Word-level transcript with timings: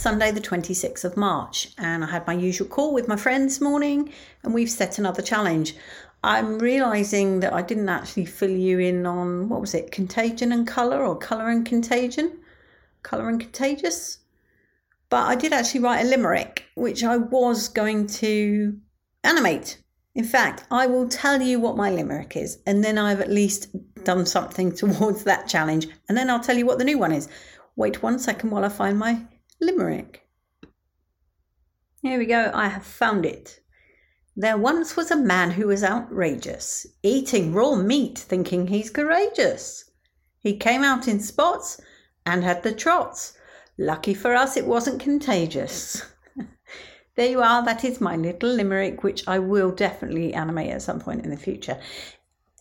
Sunday, 0.00 0.30
the 0.30 0.40
26th 0.40 1.04
of 1.04 1.18
March, 1.18 1.68
and 1.76 2.02
I 2.02 2.10
had 2.10 2.26
my 2.26 2.32
usual 2.32 2.66
call 2.66 2.94
with 2.94 3.06
my 3.06 3.16
friend 3.16 3.44
this 3.44 3.60
morning, 3.60 4.10
and 4.42 4.54
we've 4.54 4.70
set 4.70 4.98
another 4.98 5.20
challenge. 5.20 5.74
I'm 6.24 6.58
realizing 6.58 7.40
that 7.40 7.52
I 7.52 7.60
didn't 7.60 7.90
actually 7.90 8.24
fill 8.24 8.48
you 8.48 8.78
in 8.78 9.04
on 9.04 9.50
what 9.50 9.60
was 9.60 9.74
it, 9.74 9.92
contagion 9.92 10.52
and 10.52 10.66
color, 10.66 11.04
or 11.04 11.18
color 11.18 11.50
and 11.50 11.66
contagion, 11.66 12.38
color 13.02 13.28
and 13.28 13.38
contagious. 13.38 14.20
But 15.10 15.28
I 15.28 15.34
did 15.34 15.52
actually 15.52 15.80
write 15.80 16.06
a 16.06 16.08
limerick, 16.08 16.64
which 16.76 17.04
I 17.04 17.18
was 17.18 17.68
going 17.68 18.06
to 18.06 18.78
animate. 19.22 19.82
In 20.14 20.24
fact, 20.24 20.64
I 20.70 20.86
will 20.86 21.10
tell 21.10 21.42
you 21.42 21.60
what 21.60 21.76
my 21.76 21.90
limerick 21.90 22.38
is, 22.38 22.56
and 22.64 22.82
then 22.82 22.96
I've 22.96 23.20
at 23.20 23.30
least 23.30 23.68
done 24.02 24.24
something 24.24 24.72
towards 24.76 25.24
that 25.24 25.46
challenge, 25.46 25.88
and 26.08 26.16
then 26.16 26.30
I'll 26.30 26.40
tell 26.40 26.56
you 26.56 26.64
what 26.64 26.78
the 26.78 26.84
new 26.84 26.96
one 26.96 27.12
is. 27.12 27.28
Wait 27.76 28.02
one 28.02 28.18
second 28.18 28.48
while 28.48 28.64
I 28.64 28.70
find 28.70 28.98
my 28.98 29.26
limerick. 29.60 30.26
Here 32.02 32.18
we 32.18 32.26
go, 32.26 32.50
I 32.54 32.68
have 32.68 32.86
found 32.86 33.26
it. 33.26 33.60
There 34.36 34.56
once 34.56 34.96
was 34.96 35.10
a 35.10 35.16
man 35.16 35.50
who 35.50 35.66
was 35.66 35.84
outrageous, 35.84 36.86
eating 37.02 37.52
raw 37.52 37.74
meat, 37.74 38.18
thinking 38.18 38.68
he's 38.68 38.88
courageous. 38.88 39.90
He 40.38 40.56
came 40.56 40.82
out 40.82 41.06
in 41.06 41.20
spots 41.20 41.80
and 42.24 42.42
had 42.42 42.62
the 42.62 42.72
trots. 42.72 43.36
Lucky 43.76 44.14
for 44.14 44.34
us, 44.34 44.56
it 44.56 44.66
wasn't 44.66 45.00
contagious. 45.00 46.02
there 47.16 47.28
you 47.28 47.42
are, 47.42 47.62
that 47.64 47.84
is 47.84 48.00
my 48.00 48.16
little 48.16 48.50
limerick, 48.50 49.02
which 49.02 49.28
I 49.28 49.38
will 49.38 49.70
definitely 49.70 50.32
animate 50.32 50.70
at 50.70 50.82
some 50.82 51.00
point 51.00 51.24
in 51.24 51.30
the 51.30 51.36
future. 51.36 51.78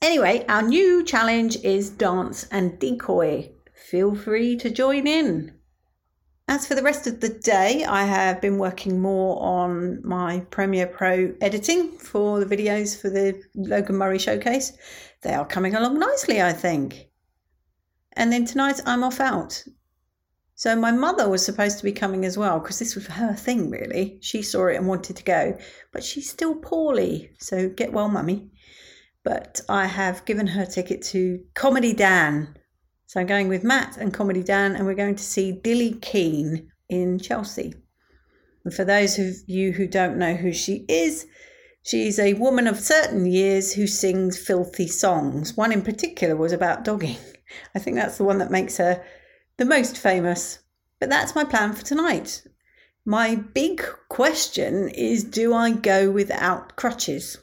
Anyway, 0.00 0.44
our 0.48 0.62
new 0.62 1.04
challenge 1.04 1.56
is 1.62 1.90
dance 1.90 2.48
and 2.50 2.78
decoy. 2.78 3.50
Feel 3.74 4.14
free 4.14 4.56
to 4.56 4.70
join 4.70 5.06
in. 5.06 5.57
As 6.50 6.66
for 6.66 6.74
the 6.74 6.82
rest 6.82 7.06
of 7.06 7.20
the 7.20 7.28
day, 7.28 7.84
I 7.84 8.04
have 8.04 8.40
been 8.40 8.56
working 8.56 8.98
more 8.98 9.38
on 9.42 10.00
my 10.02 10.40
Premiere 10.48 10.86
Pro 10.86 11.34
editing 11.42 11.92
for 11.98 12.42
the 12.42 12.56
videos 12.56 12.98
for 12.98 13.10
the 13.10 13.38
Logan 13.54 13.96
Murray 13.96 14.18
showcase. 14.18 14.72
They 15.20 15.34
are 15.34 15.44
coming 15.44 15.74
along 15.74 15.98
nicely, 15.98 16.40
I 16.40 16.54
think. 16.54 17.10
And 18.14 18.32
then 18.32 18.46
tonight 18.46 18.80
I'm 18.86 19.04
off 19.04 19.20
out. 19.20 19.62
So 20.54 20.74
my 20.74 20.90
mother 20.90 21.28
was 21.28 21.44
supposed 21.44 21.76
to 21.78 21.84
be 21.84 21.92
coming 21.92 22.24
as 22.24 22.38
well 22.38 22.60
because 22.60 22.78
this 22.78 22.94
was 22.94 23.06
her 23.08 23.34
thing, 23.34 23.68
really. 23.68 24.18
She 24.22 24.40
saw 24.40 24.68
it 24.68 24.76
and 24.76 24.88
wanted 24.88 25.16
to 25.16 25.24
go, 25.24 25.58
but 25.92 26.02
she's 26.02 26.30
still 26.30 26.54
poorly. 26.54 27.30
So 27.38 27.68
get 27.68 27.92
well, 27.92 28.08
mummy. 28.08 28.50
But 29.22 29.60
I 29.68 29.84
have 29.84 30.24
given 30.24 30.46
her 30.46 30.62
a 30.62 30.66
ticket 30.66 31.02
to 31.12 31.44
Comedy 31.54 31.92
Dan 31.92 32.57
so 33.08 33.18
I'm 33.18 33.26
going 33.26 33.48
with 33.48 33.64
Matt 33.64 33.96
and 33.96 34.12
Comedy 34.12 34.42
Dan, 34.42 34.76
and 34.76 34.84
we're 34.84 34.92
going 34.92 35.16
to 35.16 35.24
see 35.24 35.50
Dillie 35.50 35.98
Keane 36.02 36.70
in 36.90 37.18
Chelsea. 37.18 37.72
And 38.66 38.74
for 38.74 38.84
those 38.84 39.18
of 39.18 39.34
you 39.46 39.72
who 39.72 39.86
don't 39.86 40.18
know 40.18 40.34
who 40.34 40.52
she 40.52 40.84
is, 40.90 41.26
she's 41.82 42.18
a 42.18 42.34
woman 42.34 42.66
of 42.66 42.78
certain 42.78 43.24
years 43.24 43.72
who 43.72 43.86
sings 43.86 44.36
filthy 44.36 44.86
songs. 44.86 45.56
One 45.56 45.72
in 45.72 45.80
particular 45.80 46.36
was 46.36 46.52
about 46.52 46.84
dogging. 46.84 47.16
I 47.74 47.78
think 47.78 47.96
that's 47.96 48.18
the 48.18 48.24
one 48.24 48.36
that 48.40 48.50
makes 48.50 48.76
her 48.76 49.02
the 49.56 49.64
most 49.64 49.96
famous. 49.96 50.58
But 51.00 51.08
that's 51.08 51.34
my 51.34 51.44
plan 51.44 51.72
for 51.72 51.82
tonight. 51.82 52.42
My 53.06 53.36
big 53.36 53.82
question 54.10 54.90
is 54.90 55.24
do 55.24 55.54
I 55.54 55.70
go 55.70 56.10
without 56.10 56.76
crutches? 56.76 57.38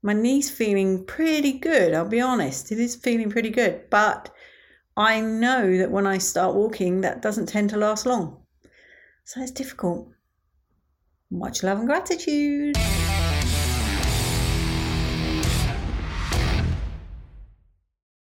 My 0.00 0.14
knee's 0.14 0.48
feeling 0.48 1.04
pretty 1.04 1.52
good, 1.52 1.92
I'll 1.92 2.08
be 2.08 2.22
honest. 2.22 2.72
It 2.72 2.78
is 2.78 2.96
feeling 2.96 3.28
pretty 3.28 3.50
good, 3.50 3.90
but 3.90 4.30
I 4.98 5.20
know 5.20 5.78
that 5.78 5.92
when 5.92 6.08
I 6.08 6.18
start 6.18 6.56
walking, 6.56 7.02
that 7.02 7.22
doesn't 7.22 7.46
tend 7.46 7.70
to 7.70 7.76
last 7.76 8.04
long. 8.04 8.42
So 9.22 9.40
it's 9.40 9.52
difficult. 9.52 10.08
Much 11.30 11.62
love 11.62 11.78
and 11.78 11.86
gratitude. 11.86 12.76